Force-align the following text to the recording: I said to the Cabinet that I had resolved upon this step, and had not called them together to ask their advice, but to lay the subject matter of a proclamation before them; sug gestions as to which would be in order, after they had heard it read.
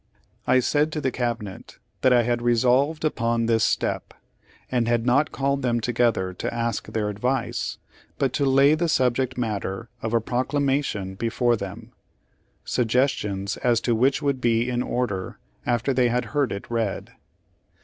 I 0.47 0.61
said 0.61 0.91
to 0.93 0.99
the 0.99 1.11
Cabinet 1.11 1.77
that 2.01 2.11
I 2.11 2.23
had 2.23 2.41
resolved 2.41 3.05
upon 3.05 3.45
this 3.45 3.63
step, 3.63 4.15
and 4.71 4.87
had 4.87 5.05
not 5.05 5.31
called 5.31 5.61
them 5.61 5.79
together 5.79 6.33
to 6.33 6.51
ask 6.51 6.87
their 6.87 7.07
advice, 7.07 7.77
but 8.17 8.33
to 8.33 8.45
lay 8.45 8.73
the 8.73 8.89
subject 8.89 9.37
matter 9.37 9.89
of 10.01 10.15
a 10.15 10.19
proclamation 10.19 11.13
before 11.13 11.55
them; 11.55 11.91
sug 12.65 12.87
gestions 12.87 13.57
as 13.57 13.79
to 13.81 13.93
which 13.93 14.23
would 14.23 14.41
be 14.41 14.71
in 14.71 14.81
order, 14.81 15.37
after 15.67 15.93
they 15.93 16.07
had 16.07 16.25
heard 16.33 16.51
it 16.51 16.65
read. 16.71 17.11